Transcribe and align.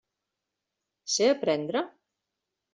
Sé 1.17 1.29
aprendre? 1.35 1.87